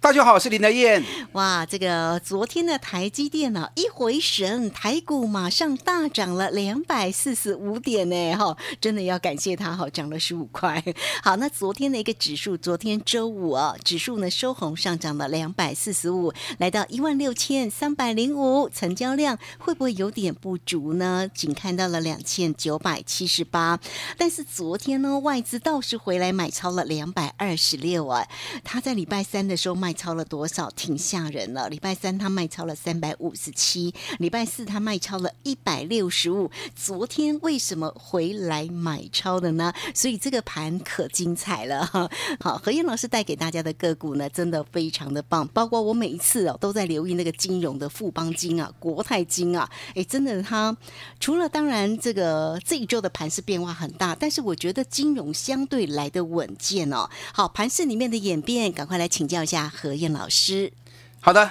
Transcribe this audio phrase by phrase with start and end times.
[0.00, 1.04] 大家好，我是林德燕。
[1.32, 10.82] 哇，这个昨天的台积电呢、一回神，台股马上大涨了两百四十五点呢，哈，真的要感谢它哈，涨了十五块。
[11.22, 21.28] 好，那昨天的一个指数，昨天周五啊，指数呢收红上涨了两百四十五，来到一万六千三百零五，成交量会不会有点不足呢？
[21.34, 23.78] 仅看到了两千九百七十八，
[24.16, 28.26] 但是昨天呢，外资倒是回来买超了两百二十六啊，
[28.62, 30.68] 他在礼拜三的时候卖卖超了多少？
[30.72, 31.66] 挺吓人了。
[31.70, 36.50] 礼拜三他卖超了三百五十七，礼拜四他卖超了一百六十五。
[36.76, 39.72] 昨天为什么回来买超的呢？
[39.94, 42.06] 所以这个盘可精彩了哈。
[42.38, 45.48] 好，何燕老师带给大家的个股呢，真的非常的棒。
[45.48, 50.76] 包括我每一次哦都在留意那个金融的富邦金啊、国泰金啊，哎，真的它
[51.18, 57.08] 除了当然这个这一周的盘势变化很大，但是我觉得金融相对来的稳健哦。
[57.32, 60.72] 好，盘市里面的演变，赶快来请教一下何燕老师。
[61.20, 61.48] 好的，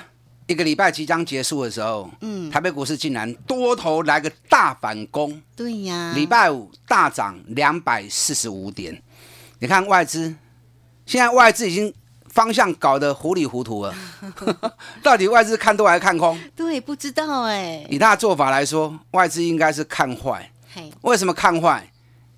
[0.48, 9.02] 一个礼拜即将结束的时候，嗯，台北股市竟然多头来个大反攻，对呀，礼拜五大涨两百四十五点。
[9.60, 10.36] 你看外资，
[11.06, 11.94] 现在外资已经
[12.28, 13.96] 方向搞得糊里糊涂了，
[15.02, 16.38] 到底外资看多还是看空？
[16.54, 20.52] 对不知道哎，以他的做法来说，外资应该是看坏。
[20.74, 21.90] 嘿，为什么看坏？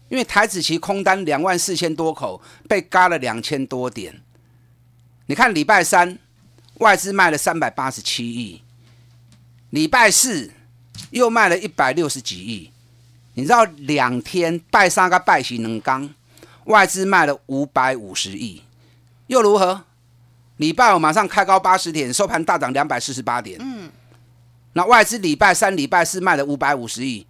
[0.10, 4.22] 因为台子期空单两万四千多口，被嘎了两千多点。
[5.30, 6.18] 你看礼拜三
[6.80, 8.64] 外资卖了三百八十七亿，
[9.70, 10.50] 礼拜四
[11.12, 12.72] 又卖了一百六十几亿。
[13.36, 16.10] 你知道两天拜三个拜喜能刚，
[16.64, 18.64] 外资卖了五百五十亿，
[19.28, 19.84] 又如何？
[20.58, 23.60] 礼拜五马上开高八十点，收盘大涨两百四十八点。
[23.62, 23.92] 嗯，
[24.74, 27.28] 那外资礼拜三、礼拜四卖了五百五十亿，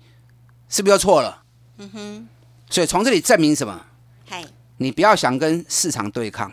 [0.70, 1.44] 是不是又错了？
[1.80, 2.28] 嗯哼，
[2.70, 3.86] 所以从这里证明什么？
[4.26, 4.46] 嗨，
[4.78, 6.50] 你不要想跟市场对抗，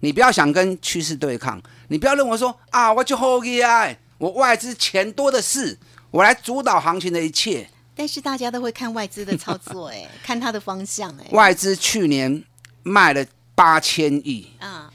[0.00, 5.78] 你不要想跟趋势对抗，你不要认为说啊，我就后啊，我外资钱多的是，
[6.10, 7.68] 我来主导行情的一切。
[7.94, 12.44] 但是大家都会看外资的操作哎， 看它的方向哎，外资去年
[12.82, 13.24] 卖了
[13.54, 14.92] 八千亿，啊，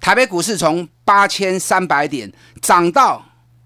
[0.00, 3.24] 台北股市从八千三百点涨到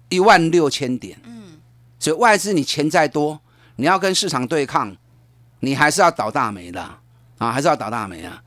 [0.09, 1.59] 一万六千点，嗯，
[1.97, 3.39] 所以外资你钱再多，
[3.77, 4.95] 你要跟市场对抗，
[5.61, 6.81] 你还是要倒大霉的
[7.39, 8.43] 啊，还是要倒大霉啊。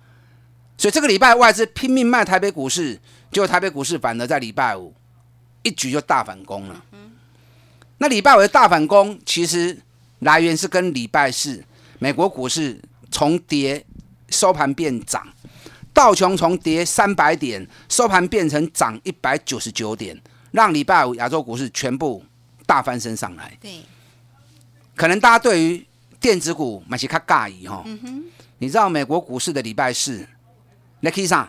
[0.85, 2.93] 所以这个礼拜外资拼命卖台北股市，
[3.31, 4.93] 结果台北股市反而在礼拜五
[5.63, 6.85] 一举就大反攻了。
[7.97, 9.75] 那礼拜五的大反攻，其实
[10.19, 11.65] 来源是跟礼拜四
[11.99, 12.79] 美国股市
[13.11, 13.83] 从跌
[14.29, 15.27] 收盘变涨。
[15.95, 20.21] 道琼从跌三百点收盘变成涨一百九十九点，
[20.51, 22.23] 让礼拜五亚洲股市全部
[22.67, 23.57] 大翻身上来。
[23.59, 23.81] 对，
[24.95, 25.87] 可能大家对于
[26.21, 28.25] 电子股买些卡尬意哈，嗯，
[28.59, 30.29] 你知道美国股市的礼拜四
[31.05, 31.41] l e k i 上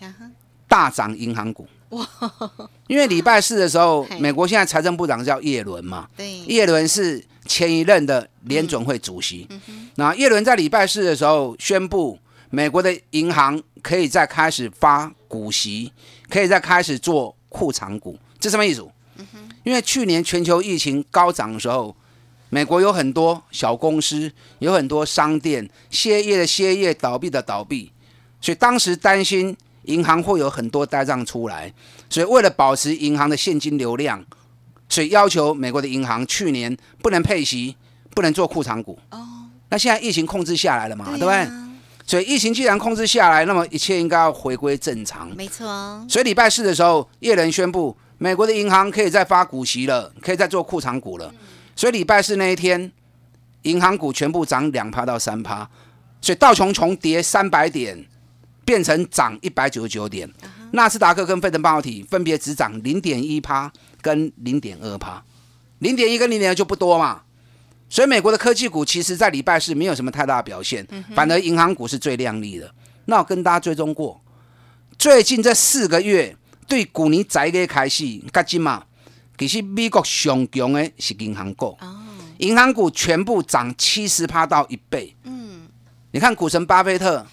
[0.00, 0.28] 啊哈，
[0.66, 1.68] 大涨银行股，
[2.88, 9.48] 因为礼拜四的时候，美国现在财政部长叫耶伦嘛，对，耶伦是前一任的联准会主席。
[9.94, 12.18] 那耶伦在礼拜四的时候宣布，
[12.50, 15.92] 美国的银行可以再开始发股息，
[16.28, 18.84] 可以再开始做库藏股，这什么意思？
[19.62, 21.94] 因为去年全球疫情高涨的时候，
[22.50, 27.92] 美国有很多小公司，有很多商店歇业的歇业，倒闭的倒闭，
[28.44, 31.72] 所以当时担心银行会有很多呆账出来，
[32.10, 34.22] 所以为了保持银行的现金流量，
[34.86, 37.74] 所以要求美国的银行去年不能配息，
[38.10, 38.98] 不能做库藏股。
[39.08, 39.26] 哦，
[39.70, 41.36] 那现在疫情控制下来了嘛，对不对？
[41.36, 41.70] 啊
[42.06, 45.34] 所以疫情既然控制下来，那么一切应该要回归正常。
[45.34, 51.32] 没错，所以礼拜四的时候，耶伦宣布美国的银行可以再发股息了，可以再做库藏股了。
[51.74, 52.92] 所以礼拜四那一天，
[53.62, 55.66] 银行股全部涨两趴到三趴，
[56.20, 58.04] 所以道琼琼跌三百点
[58.64, 60.28] 变成涨一百九十九点，
[60.72, 65.22] 纳斯达克跟费城半导体分别只涨零点一趴跟零点二趴。
[65.80, 67.22] 零点一跟零点二就不多嘛。
[67.90, 72.74] 所以美国的科技股其实在礼拜四没有什么太大的表现，反而银行股是最亮丽的。
[73.04, 74.20] 那我跟大家追踪过，
[74.98, 76.34] 最近这四个月
[76.66, 78.84] 对股尼仔嘅开始，噶今嘛，
[79.36, 81.76] 其实美国上强的是银行股，
[82.38, 85.14] 银行股全部涨七十趴到一倍。
[85.24, 85.68] 嗯，
[86.12, 87.24] 你看股神巴菲特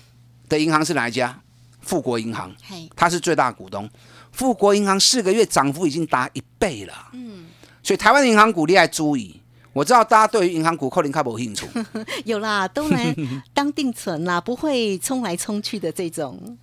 [0.58, 1.40] 的银行是哪一家？
[1.82, 3.90] 富国银行，嘿，它是最大股东。
[4.32, 6.94] 富国银行四个月涨幅已经达一倍了。
[7.14, 7.46] 嗯，
[7.82, 9.42] 所以台湾的银行股你要注意。
[9.74, 11.66] 我知道大家对于银行股可能较无兴趣，
[12.26, 13.16] 有啦，都来
[13.54, 16.58] 当定存啦，不会冲来冲去的这种。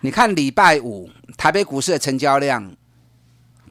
[0.00, 2.74] 你看礼拜五台北股市的成交量，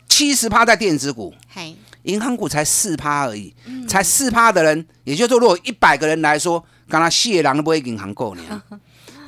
[0.07, 3.54] 七十趴在电子股，嘿，银行股才四趴而已，
[3.88, 8.63] 才四趴的人，也就是说，如果一百个人来说，刚刚谢狼都不会银行够呢。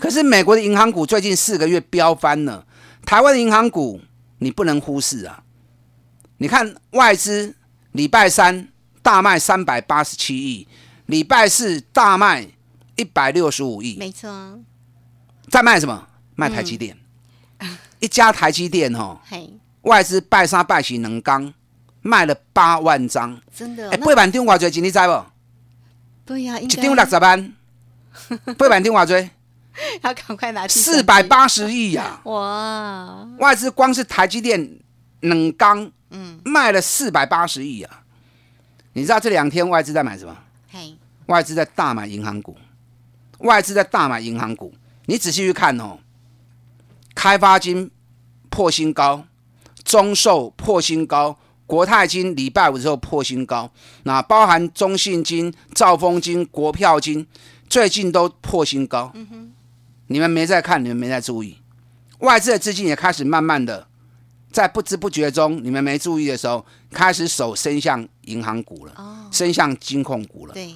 [0.01, 2.65] 可是美国的银行股最近四个月飙翻了，
[3.05, 4.01] 台湾的银行股
[4.39, 5.43] 你不能忽视啊！
[6.39, 7.55] 你看外资
[7.91, 8.67] 礼拜三
[9.03, 10.67] 大卖三百八十七亿，
[11.05, 12.47] 礼拜四大卖
[12.95, 14.59] 一百六十五亿，没错，
[15.51, 16.07] 在卖什么？
[16.33, 16.97] 卖台积电。
[17.99, 19.19] 一家台积电哦，
[19.83, 21.53] 外资拜三拜四能刚
[22.01, 25.25] 卖了八万张，真的，哎，那八万张偌济钱你知不？
[26.25, 27.53] 对呀，应该一张六十万，
[28.57, 29.29] 八万张偌济？
[30.01, 32.19] 要赶快拿四百八十亿呀！
[32.25, 34.79] 哇，外资光是台积电
[35.21, 38.03] 冷钢，嗯，卖了四百八十亿啊！
[38.93, 40.35] 你知道这两天外资在买什么？
[40.69, 40.97] 嘿，
[41.27, 42.57] 外资在大买银行股，
[43.39, 44.73] 外资在大买银行股。
[45.05, 45.99] 你仔细去看哦，
[47.15, 47.89] 开发金
[48.49, 49.25] 破新高，
[49.83, 53.71] 中寿破新高，国泰金礼拜五之后破新高，
[54.03, 57.25] 那包含中信金、兆丰金、国票金，
[57.69, 59.13] 最近都破新高。
[60.11, 61.57] 你们没在看，你们没在注意，
[62.19, 63.87] 外资的资金也开始慢慢的
[64.51, 70.53] 在不知不觉中，你们没注意的时候，开始手伸向银行股了，哦，伸向金控股了。
[70.53, 70.75] 对，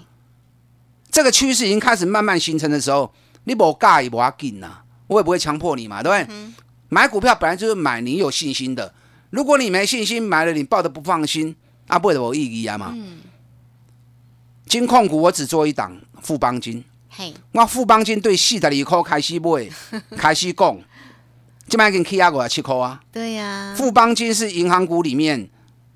[1.11, 6.53] 这个趋势已经开始慢慢形成的时候，你不尬也不要紧呐，我也不会强迫你嘛，对不对？
[6.87, 8.93] 买股票本来就是买你有信心的，
[9.31, 11.53] 如果你没信心，买了你抱的不放心，
[11.87, 12.95] 啊，不会有意义啊嘛。
[14.67, 16.83] 金控股我只做一档富邦金，嘿，
[17.51, 19.69] 我富邦金对四十二块开始买，
[20.17, 20.77] 开始讲，
[21.67, 22.99] 这摆已经起啊五十七块啊。
[23.11, 25.49] 对呀，富邦金是银行股里面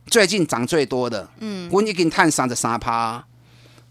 [0.07, 3.23] 最近涨最多的，嗯，我已经探三十三趴。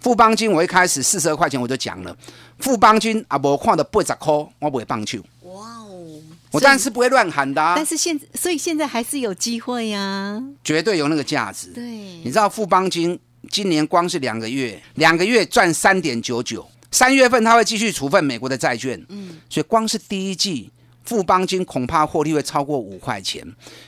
[0.01, 2.17] 富邦金我一开始四十二块钱我就讲了，
[2.61, 6.21] 富邦金啊，无看到八十块，我不会放手，哇哦，
[6.53, 7.75] 我当然是不会乱喊的、啊。
[7.77, 11.73] 但，是现所以现在还是有机会呀，绝对有那个价值。
[11.75, 11.85] 对。
[11.85, 13.19] 你，知道富邦金
[13.51, 20.71] 今年光是两个月，两个月赚三点九九，三月份他会继续处分美国的债券，嗯，所以光是第一季
[21.05, 23.47] 富邦金恐怕获利会超过五块钱。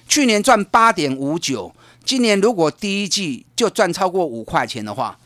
[0.08, 1.74] 去年赚八点五九，
[2.04, 5.18] 今年如果第一季就赚超过五块钱的话，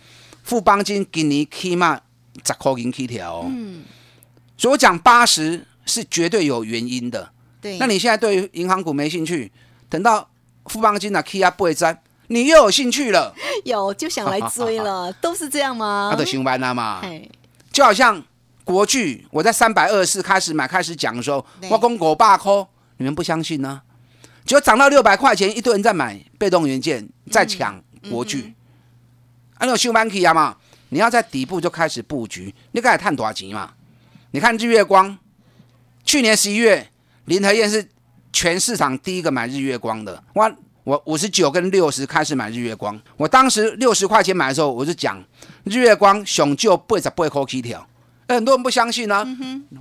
[0.43, 2.01] 富邦金今年起码
[2.45, 3.47] 十块银起条哦。
[3.49, 3.83] 嗯，
[4.57, 7.31] 所以我讲八十是绝对有原因的。
[7.61, 9.51] 对，那你现在对于银行股没兴趣，
[9.89, 10.29] 等到
[10.67, 11.99] 富邦金啊 K 啊不会沾，
[12.29, 13.35] 你又有兴趣了，
[13.65, 16.11] 有就想来追了， 都是这样吗？
[16.13, 17.03] 那就上班了嘛。
[17.75, 18.23] 嘿，就好像
[18.63, 22.53] 国巨，我在三百二十四开始买开始讲的时候，对我讲五百块，
[22.99, 23.83] 你们不相信呢、
[24.47, 28.55] 结果涨到六百块钱，一堆人在买被动元件，在抢国巨。
[29.55, 30.57] 啊，那种修班 K 啊嘛，
[30.91, 33.73] 你要在底部就开始布局，你开始探多少钱嘛？
[34.31, 35.19] 你看日月光，
[36.05, 36.91] 去年十一月，
[37.27, 37.89] 林和燕是
[38.33, 40.23] 全市场第一个买日月光的。
[40.33, 45.23] 我我五十九跟六十开始买日月光，我当时六十块钱买的时候，我就讲
[45.65, 47.87] 日月光熊就八十八块起跳，
[48.27, 49.27] 呃很多人不相信呢、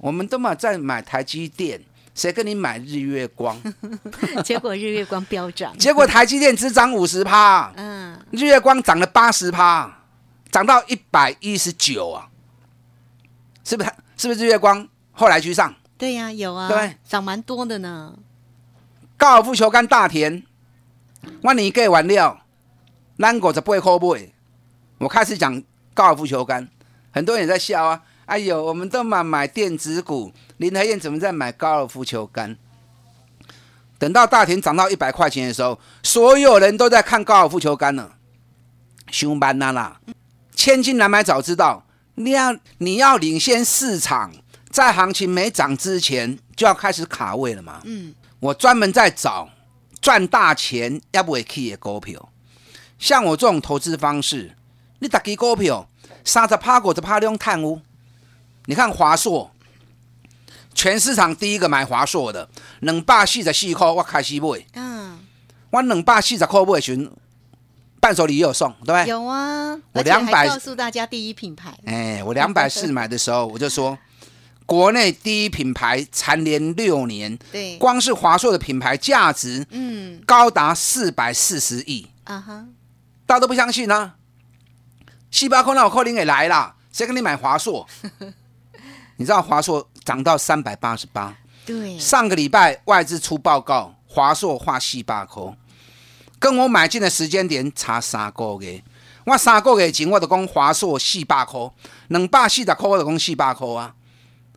[0.01, 1.81] 我们都嘛在买台积电，
[2.15, 3.57] 谁跟你买日月光？
[4.45, 9.99] 结果日月光飙涨，结果台积电只涨五十趴，嗯，日月光涨了八十趴，
[10.49, 12.29] 涨到一百一十九啊，
[13.65, 13.91] 是不是？
[14.15, 15.75] 是不是日月光后来居上？
[15.97, 18.17] 对呀，有啊，对，涨蛮多的呢，
[19.17, 20.43] 高尔夫球杆大田，
[21.41, 22.41] 我年计完了，
[23.19, 24.29] 咱五十八块买。
[24.99, 25.61] 我开始讲
[25.93, 26.67] 高尔夫球杆，
[27.11, 28.01] 很多人也在笑啊。
[28.25, 32.57] 哎呦，我们都买买电子股，林和燕怎么在买高尔夫球杆？
[33.99, 38.15] 等到大田涨到一百块钱的时候，所有人都在看高尔夫球杆了。
[39.11, 39.99] 凶班啦啦，
[40.55, 41.85] 千金难买早知道，
[42.15, 44.33] 你要你要领先市场，
[44.69, 47.81] 在行情没涨之前就要开始卡位了嘛。
[47.83, 49.49] 嗯，我专门在找
[50.01, 52.29] 赚大钱要不会去的股票。
[52.97, 54.55] 像我这种投资方式，
[54.99, 55.87] 你打支股票
[56.23, 57.81] 三十趴、五十趴用探污。
[58.65, 59.51] 你看华硕，
[60.73, 62.47] 全市场第一个买华硕的，
[62.79, 65.19] 两百四十四块我开始买，嗯，
[65.69, 67.11] 我两百四十块买
[67.99, 69.07] 伴手礼也有送，对不对？
[69.07, 73.97] 有啊，我两百告诉大家第一品牌，哎，我两百四买的时候，我就说，
[74.65, 80.21] 国内第一品牌蝉联六年，对，光是华硕的品牌价值嗯。
[80.25, 82.65] 高达四百四十亿，啊哈，
[83.25, 84.13] 大家都不相信呢、
[85.33, 87.87] 细胞空那我扣零也来啦，谁跟你买华硕？
[89.17, 91.35] 你知道华硕涨到三百八十八，
[91.65, 95.55] 对，上个礼拜外资出报告，华硕画细八扣，
[96.37, 98.83] 跟我买进的时间点差三个月。
[99.25, 101.59] 我三个月前我就讲华硕四百块，
[102.09, 103.95] 两百四十块我就讲四百块啊。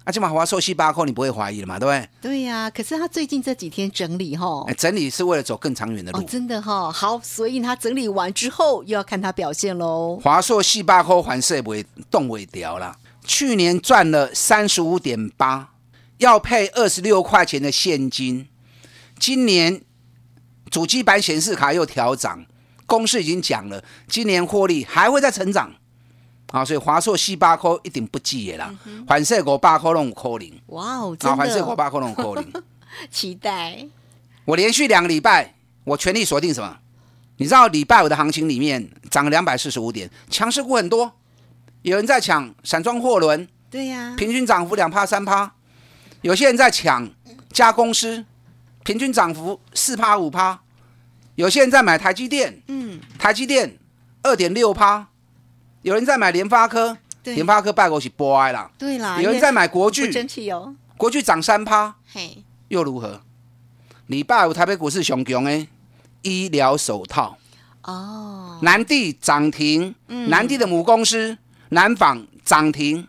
[0.07, 2.09] 啊，今嘛华硕四百块你不会怀疑了嘛，对不对？
[2.23, 6.27] 对呀、可是他最近这几天整理哈哎，，整理是为了走更长远的哦，路。
[6.29, 10.17] 真的哈，好，所以他整理完之后又要看他表现喽。
[10.23, 12.97] 华硕四百块还是不会动尾调啦。
[13.25, 15.71] 去年赚了三十五点八，
[16.19, 18.47] 要配二十六块钱的现金。
[19.19, 19.83] 今年
[20.71, 22.47] 主机板显示卡又调涨，
[22.87, 25.73] 公司已经讲了，今年获利还会再成长。
[26.51, 28.75] 啊，所以华硕四八块一定不记的啦，
[29.07, 32.63] 反正五百块拢有可能，哇哦，啊，真反正五的百块拢有可能。
[33.11, 33.87] 期待，
[34.45, 36.79] 我连续两个礼拜，我全力锁定什么？
[37.39, 41.13] 你知道礼拜五的行情里面涨了两百四十五点，强势股很多，
[41.83, 45.51] 有人在抢散装货轮，对呀、平均涨幅两趴三趴；
[46.23, 47.07] 有些人在抢
[47.53, 48.25] 加公司，
[48.85, 50.61] 平均涨幅四趴五趴；
[51.35, 53.77] 有些人在买台积电，嗯，台积电
[54.23, 55.05] 二点六趴；
[55.87, 57.35] 有人在买联发科，对。
[57.37, 63.21] 联发科拜过去波哀啦；对啦，有人在买国不巨，争气哦，国巨涨三趴，嘿，又如何？
[64.09, 65.69] 礼拜五台北股市熊熊诶
[66.23, 67.39] 医疗手套，
[67.85, 70.29] 哦，南地涨停，嗯。
[70.29, 71.39] 南地的母公司
[71.69, 73.07] 南纺涨停。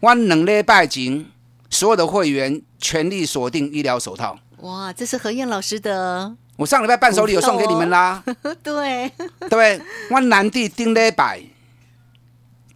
[0.00, 1.26] 我两礼拜前
[1.68, 8.24] 所有的会员全力锁定医疗手套，哇，这是何燕老师的，我上礼拜伴手礼有送给你们啦，
[8.64, 9.12] 对，
[9.50, 9.82] 对？
[10.10, 11.42] 我南地丁礼拜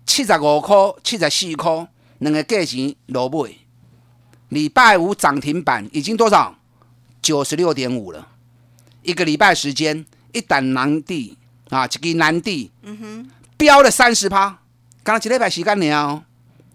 [0.07, 3.59] 七十五块、七十四块，两个价钱落尾。
[4.49, 6.57] 礼拜五涨停板已经多少？
[7.21, 8.29] 九十六点五了。
[9.03, 11.37] 一个礼拜时间，一档南地
[11.71, 14.61] 啊，一个南地，嗯哼，飙了三十趴。
[15.03, 16.23] 刚刚几礼拜时间了哦，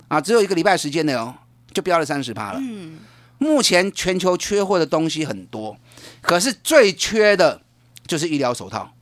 [0.09, 1.33] 啊，只有一个礼拜时间的哦，
[1.73, 2.59] 就飙了三十趴了。
[2.61, 2.99] 嗯，
[3.37, 5.77] 目前全球缺货的东西很多，
[6.21, 7.61] 可是最缺的
[8.05, 8.93] 就是医疗手套。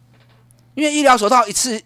[0.76, 1.82] 因为医疗手套一次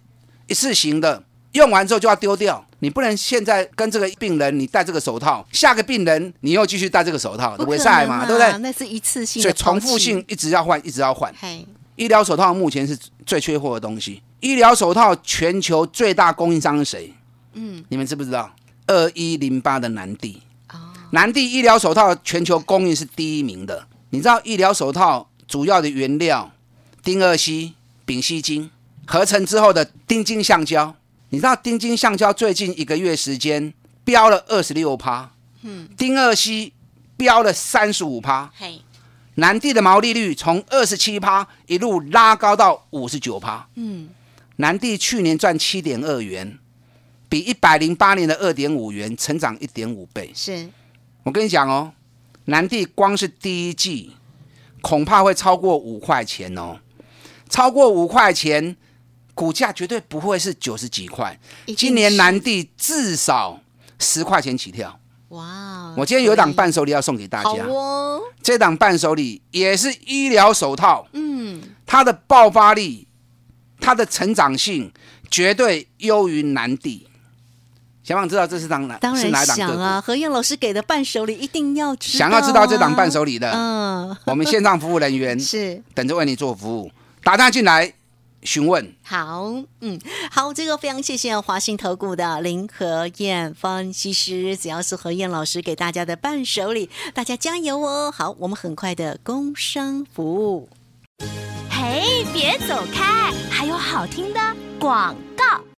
[0.47, 1.23] 一次型的，
[1.53, 8.57] 用完之后就要丢掉，你不能现在跟这个病人你戴这个手套，下个病人你又继续戴这个手套，不可不会晒嘛，对不对？
[8.59, 11.33] 那是一次性，所以重复性，一直要换，一直要换。
[11.39, 14.21] 嘿，医疗手套目前是最缺货的东西。
[14.39, 17.13] 医疗手套全球最大供应商是谁？
[17.53, 18.51] 嗯，你们知不知道？
[18.87, 20.41] 二一零八的南帝，
[20.73, 20.77] 哦，
[21.11, 23.87] 南帝医疗手套全球供应是第一名的。
[24.09, 26.51] 你知道医疗手套主要的原料
[27.01, 28.69] 丁二烯、丙烯腈
[29.05, 30.93] 合成之后的丁腈橡胶，
[31.33, 33.73] 你知道丁金橡胶最近一个月时间
[34.03, 35.31] 飙了二十六趴，
[35.63, 36.71] 嗯，丁二烯
[37.17, 38.79] 飙了三十五趴，嘿，
[39.33, 43.67] 南地的毛利率从二十七趴一路拉高到五十九趴。
[43.73, 44.09] 嗯，
[44.57, 46.59] 南地去年赚七点二元，
[47.27, 50.31] 比一百零八年的二点五元成长一点五倍。
[50.35, 50.69] 是，
[51.23, 51.93] 我跟你讲哦，
[52.45, 54.11] 南地光是第一季
[54.81, 56.77] 恐怕会超过五块钱哦，
[57.49, 58.77] 超过五块钱，
[59.33, 61.39] 股价绝对不会是九十几块。
[61.77, 63.59] 今年南地至少
[63.99, 64.99] 十块钱起跳。
[65.29, 73.07] 哇，我今天有一档伴手礼要送给大好家，哦，这档伴手礼也是医疗手套，嗯，它的爆发力、
[73.79, 74.91] 它的成长性
[75.31, 77.07] 绝对优于南地。
[78.03, 85.81] 想不想知道这是档哪当然想啊，何燕老师给的伴手礼一定要知道、想要知道这档伴，手礼的，嗯， 我们线上服务人员是。
[85.95, 86.91] 等着为你做服务，
[87.23, 87.91] 打电话进来
[88.45, 88.93] 询问。
[89.03, 89.99] 好，嗯，
[90.31, 98.11] 好，这个非常谢谢华信投顾的林和燕分析师，只要是何燕老师给大家的伴手礼，大家加油哦！
[98.11, 100.69] 好，我们很快的工商服务。
[101.69, 104.39] 嘿，别走开，还有好听的
[104.79, 105.72] 广告。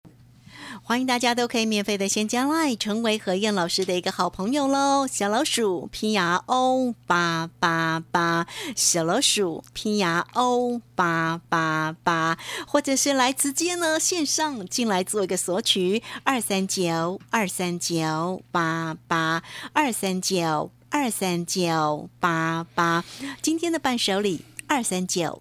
[0.87, 5.07] 欢迎大家都可以免费的先加 line，成为何燕老师的一个好朋友喽。
[5.07, 23.03] 小老鼠拼牙 O 八八八，小老鼠拼牙 O 八八八，或者是来直接呢线上进来做一个索取，二三九二三九八八二三九二三九八八，
[23.41, 25.41] 今天的伴手礼二三九。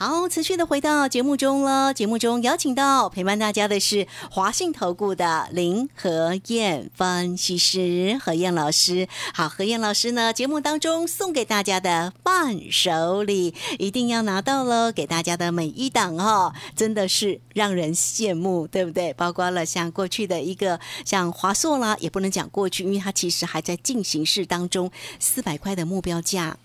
[0.00, 1.92] 好，持续的回到节目中了。
[1.92, 9.08] 节目中邀请到陪伴大家的是华信投顾的林和燕分析师何燕老师。
[9.34, 19.12] 好，何燕老师呢，节目当中送给大家的伴手礼一定要拿到了，给大家的每一档哦，真的是让人羡慕，对不对？
[19.14, 26.56] 包括了像过去的一个像华硕啦，也不能讲过去，因为它其实还在进行式当中，四百块的目标价。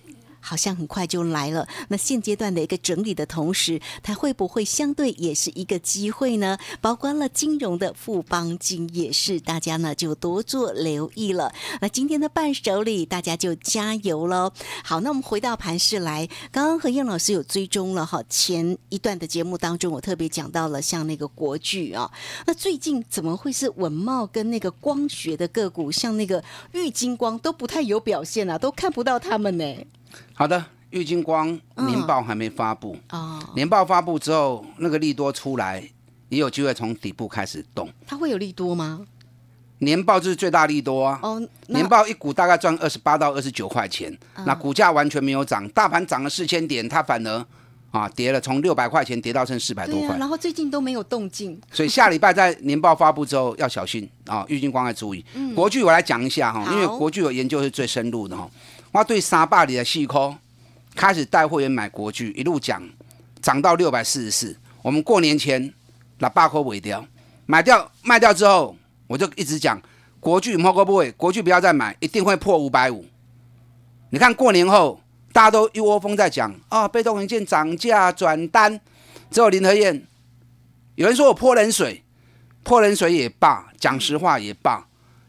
[0.44, 1.66] 好像很快就来了。
[1.88, 6.58] 那现阶段的一个整理的同时，它会不会相对也是一个机会呢？
[6.82, 11.54] 包括了金融的富邦金也是，大家呢就多做留意了。
[11.80, 14.52] 那今天的伴手礼，大家就加油喽。
[14.84, 22.12] 好，那我们回到盘市来，刚刚和燕老师有追踪了哈，前一段的节目当中，我特别讲到了像那个国巨啊，
[22.46, 29.64] 那最近怎么会是文茂跟那个光学的个股，像那个玉金光都不太有表现啊，都看不到他们呢？
[30.34, 35.84] 好的，玉金光年报还没发布，哦，年报发布之后，那个利多出来，
[36.30, 37.90] 也有机会从底部开始动。
[38.08, 39.02] 它会有利多吗？
[39.80, 47.46] 年报就是最大利多啊，哦，年报一股大概赚二十八到二十九块钱，那股价完全没有涨，大盘涨了四千点，它反而
[47.92, 50.18] 啊跌了，从六百块钱跌到剩四百多块。
[50.18, 51.60] 然后最近都没有动静。
[51.70, 55.26] 所以下礼拜在年报发布之后要小心啊，郁金光要注意。
[55.54, 58.50] 国巨我来讲一下哈，因为国巨我研究是最深入的哈。
[58.94, 60.36] 我对沙坝里的细抠
[60.96, 62.88] 开始带会员买国巨，一路讲
[63.42, 65.74] 涨到六百四十四，我们过年前
[66.20, 67.04] 把八颗尾掉，
[67.48, 68.76] 买掉卖掉之后，
[69.08, 69.82] 我就一直讲
[70.20, 73.04] 国巨猫哥不会，国巨不要再买，一定会破五百五。
[74.12, 78.80] 你看过年后大家都一窝蜂在讲啊，被动元件涨价转单，
[79.32, 80.06] 只有林和燕
[80.94, 82.04] 有人说我泼冷水，
[82.62, 84.86] 泼冷水也罢，讲实话也罢，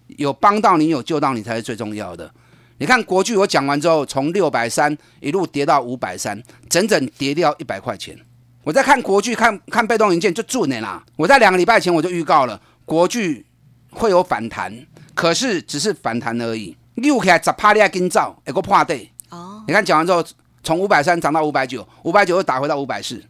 [0.09, 2.31] 有帮到你，有救到你才是最重要的。
[2.78, 8.18] 你看国巨，我讲完之后，从六百三一路跌到五百三，整整跌掉一百块钱。
[8.62, 11.04] 我在看国巨，看看被动元件就准的啦。
[11.16, 13.46] 我在两个礼拜前我就预告了，国巨
[13.90, 16.76] 会有反弹，可是只是反弹而已。
[16.96, 19.10] 六起来十趴你还跟照，有个破底。
[19.30, 20.24] 哦，你看讲完之后，
[20.62, 23.22] 从五百三涨到五百九，五百九又打回到五百四。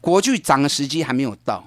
[0.00, 1.64] 国巨涨的时机还没有到，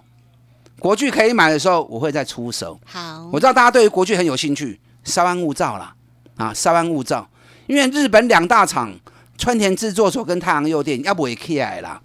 [0.77, 2.79] 国巨可以买的时候，我会再出手。
[2.85, 5.94] 好，我知道大家对于国巨很有兴趣，稍安勿躁啦，
[6.37, 7.29] 啊，稍安勿躁，
[7.67, 8.93] 因为日本两大厂
[9.37, 12.01] 川田制作所跟太阳诱电要不会起来啦，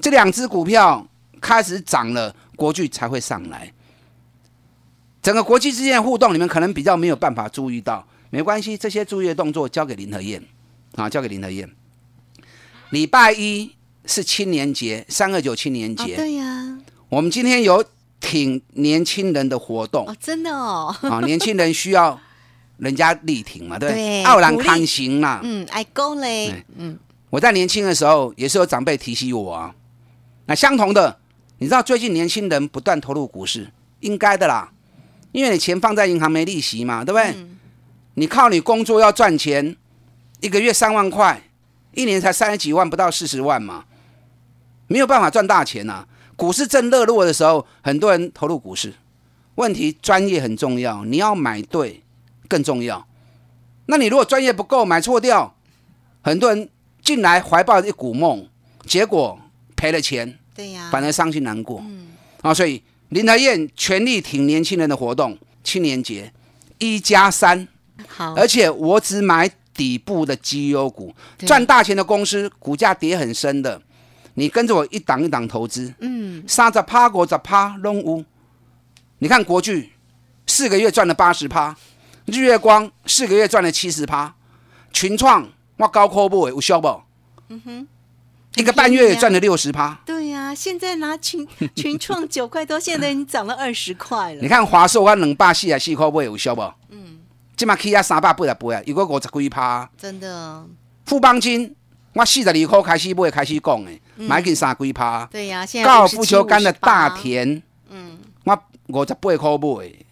[0.00, 1.06] 这两只股票
[1.40, 3.72] 开始涨了，国巨才会上来。
[5.22, 10.42] 整个国际之间的互动，你们可能比较没有办法注意到，没关系，这些注意的动作交给林和燕
[10.96, 11.70] 啊，交给林和燕。
[12.90, 13.70] 礼拜一
[14.04, 17.84] 是青年节，三二九青年哦，节，对呀，我们今天有
[18.20, 22.20] 挺年轻人的活动哦，真的哦，啊，年轻人需要
[22.82, 24.24] 人家力挺嘛，对不对对？
[24.24, 25.40] 傲然鼓励康行啦。
[25.44, 26.98] 嗯，爱够嘞哎，嗯，
[27.30, 29.72] 我在年轻的时候也是有长辈提醒我啊。
[30.46, 31.16] 那相同的，
[31.58, 34.72] 你知道最近年轻人不断投入股市，应该的啦，
[35.30, 37.46] 因为你钱放在银行没利息嘛，对不对？
[38.14, 39.76] 你靠你工作要赚钱，
[40.40, 41.40] 一个月三万块，
[41.94, 43.84] 一年才三十几万，不到四十万嘛，
[44.88, 48.92] 没有办法赚大钱呐、股市正热络的时候，很多人投入股市。
[49.54, 52.02] 问题专业很重要，你要买对
[52.48, 53.06] 更重要。
[53.86, 55.54] 那你如果专业不够，买错掉，
[56.22, 56.68] 很多人
[57.02, 58.48] 进来怀抱一股梦，
[58.86, 59.38] 结果
[59.74, 61.82] 赔了钱，对呀，反而伤心难过。
[61.84, 62.08] 嗯
[62.42, 66.32] 啊，所以林台燕全力挺年轻人的活动，青年节
[66.78, 67.68] 一加三，
[68.08, 73.80] 好，而且我只买底部的绩优股，赚大钱的公司，股价跌很深的，
[74.34, 78.24] 你跟着我一档一档投资，嗯，三十趴、五十趴拢有。
[79.18, 79.92] 你看国巨
[80.46, 81.76] 四个月赚了八十趴，
[82.26, 84.34] 日月光四个月赚了七十趴，
[84.92, 87.02] 群创我高科不有效不？
[87.48, 87.88] 嗯哼，
[88.54, 90.00] 一个半月也赚了六十趴。
[90.06, 96.62] 对呀，现在拿群 群创九块多，现在已经涨了二十块了，你看华硕我两百四还四块八有效不？
[96.90, 97.18] 嗯，
[97.56, 99.90] 即马起啊三百八十八啊，如果五十几趴。
[99.98, 100.64] 真的，
[101.04, 101.74] 富邦金
[102.14, 105.26] 我四十二块开始买开始讲的，买进三几趴。
[105.26, 108.58] 对呀，现在高尔夫球杆的大田，嗯，我
[108.88, 110.06] 五十八块买的，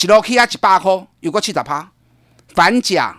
[0.00, 1.90] 一路起啊一百块，有个七十趴。
[2.54, 3.16] 反甲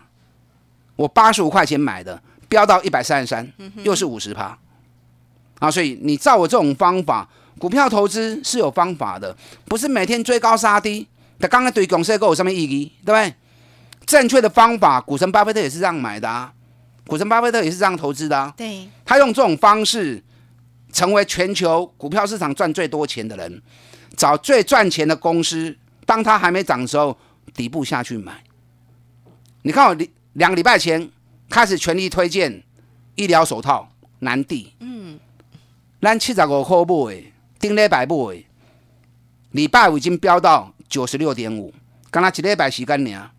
[0.96, 3.48] 我八十五块钱买的，飙到一百三十三，
[3.84, 4.58] 又是五十趴。
[5.60, 11.08] 啊，所以你照我这种方法，股票投资是有方法的，不是每天追高杀低。
[11.40, 12.92] 他刚刚对公司股有什么意义？
[13.06, 13.34] 对不对？
[14.06, 16.52] 正确的方法，股神巴菲特也是这样买的啊，
[17.06, 18.54] 股神巴菲特也是这样投资的啊。
[18.58, 20.22] 对，他用这种方式
[20.92, 23.62] 成为全球股票市场赚最多钱的人，
[24.18, 25.78] 找最赚钱的公司，
[26.10, 27.16] 当它还没涨的时候，
[27.54, 28.44] 底部下去买。
[29.62, 31.08] 你看我两两个礼拜前
[31.48, 32.64] 开始全力推荐
[33.14, 35.20] 医疗手套南帝，嗯，
[36.02, 38.44] 咱七十五块买，顶礼拜买，
[39.52, 41.72] 礼拜五已经飙到九十六点五，
[42.10, 43.30] 刚才一礼拜时间呢，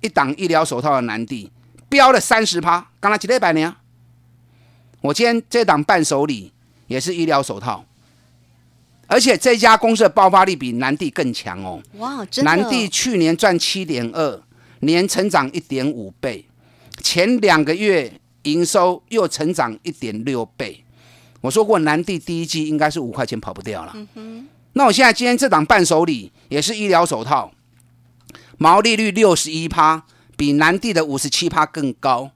[0.00, 1.52] 一档医疗手套的南帝
[1.88, 3.76] 飙了三十趴，刚才一礼拜呢。
[5.00, 6.52] 我今天这档伴手礼
[6.88, 7.84] 也是医疗手套，
[9.06, 11.80] 而且这家公司的爆发力比南帝更强哦。
[11.98, 14.42] 哇，真的，南帝去年赚七点二，
[14.80, 16.44] 年成长一点五倍，
[17.02, 20.84] 前两个月营收又成长一点六倍。
[21.40, 23.92] 我说过，南帝第一季应该是五块钱跑不掉了。
[24.14, 27.50] 嗯那我现在今天这档伴手礼也是医疗手套，
[28.58, 30.04] 毛利率六十一趴，
[30.36, 32.30] 比南帝的五十七趴更高。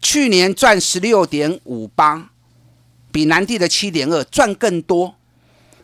[0.00, 2.30] 去年赚十六点五八，
[3.10, 5.16] 比南帝的七点二赚更多，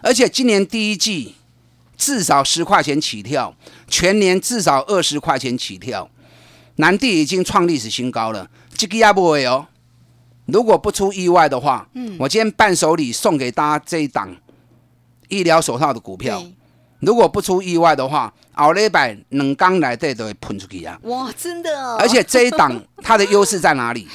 [0.02, 1.34] 而且今年第一季
[1.96, 3.54] 至少十块钱起跳，
[3.88, 6.08] 全年至少二十块钱起跳，
[6.76, 8.48] 南帝已经创历史新高了。
[8.74, 9.66] 这个也不会哦，
[10.46, 14.36] 如果不出意外的话，嗯，我今天伴手礼送给大家这一档
[15.28, 16.42] 医疗手套的股票，
[17.00, 18.32] 如果不出意外的话。
[18.58, 20.98] 后礼拜两刚来这都会喷出去啊！
[21.02, 21.98] 哇，真的哦！
[22.00, 24.08] 而且这一档 它的优势在哪里？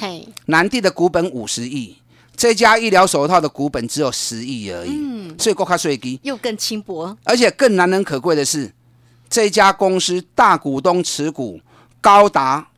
[0.46, 1.96] 南地的股本五十亿，
[2.36, 7.16] 这家医疗手套的股本只有十亿而已，嗯，所以国卡税低，又更轻薄。
[7.24, 8.72] 而且更难能可贵的是，
[9.28, 11.60] 这家公司大股东持股
[12.00, 12.68] 高达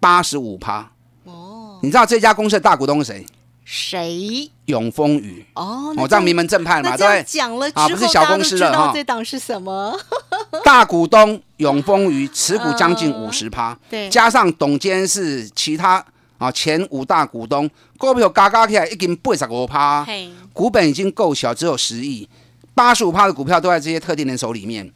[0.00, 0.90] 八十五趴。
[1.24, 3.26] 哦，你知道这家公司的大股东是谁？
[3.64, 4.50] 谁？
[4.66, 7.22] 永丰宇哦，我这样名门正派嘛，对不对？
[7.24, 8.90] 讲了之后，不是小公司了哈。
[8.94, 9.98] 这档是什么？
[10.64, 16.04] 大股东永丰宇持股将近五十趴，对，加上董监事其他
[16.44, 20.06] 啊前五大股东，股票加加起来已经八十五趴，
[20.52, 22.28] 股本已经够小，只有十亿，
[22.74, 24.90] 八十五趴的股票都在这些特定人手里面，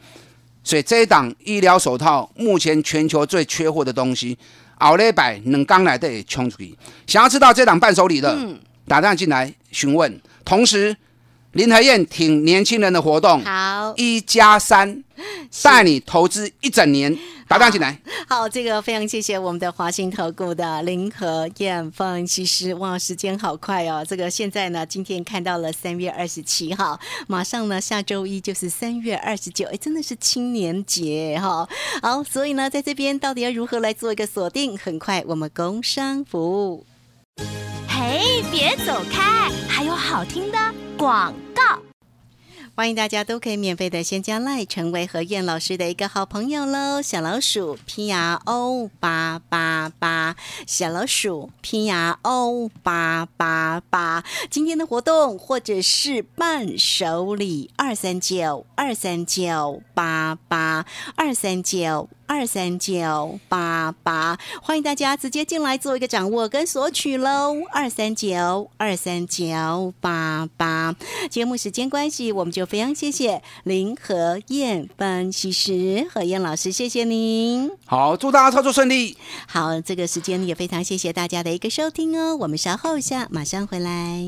[0.62, 4.36] 所以这一档医疗手套目前全球最缺货的东西。
[4.78, 6.72] 奥利百能刚来的冲出去，
[7.04, 8.32] 想要知道这档伴手礼的，
[8.86, 10.20] 打电话进来询问。
[10.44, 10.96] 同时，
[11.50, 15.02] 林和燕挺年轻人的活动，好一加三，
[15.64, 17.18] 带你投资一整年。
[17.48, 17.98] 打电话进来。
[18.28, 22.74] 好，这个非常谢谢我们的华信投顾的林和燕分析师。
[22.74, 24.04] 哇，时间好快哦！
[24.06, 31.66] 这个现在呢，今天看到了三月二十七号，马上呢下周一就是三月二十九，哎，真的是青年节哈。
[32.02, 34.76] 好，所以呢，在这边到底要如何来做一个锁定？
[34.76, 36.84] 很快我们工商服务。
[37.88, 40.58] 嘿，别走开，还有好听的
[40.98, 41.87] 广告。
[42.78, 47.02] 欢迎大家都可以免费的先加赖，成为何燕老师的一个好朋友喽。
[47.02, 54.22] 小老鼠 P R O 八八八，小老鼠 P R O 八八八。
[54.50, 60.84] 今天的活动或者是伴手礼二三九二三九八八
[61.16, 62.08] 二三九。
[62.30, 67.54] 二三九八八，欢迎大家直接进来做一个掌握跟索取喽！
[67.72, 70.94] 二三九二三九八八，
[71.30, 77.70] 节目时间关系，我们就非常谢谢林和燕分析师和燕老师，谢谢您。
[77.86, 79.16] 好，祝大家操作顺利。
[79.46, 84.27] 好，这个时间也非常谢谢大家的一个收听哦，我们稍后一下马上回来。